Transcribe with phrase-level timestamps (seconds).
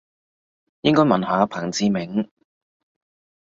[0.81, 2.27] 應該問下彭志銘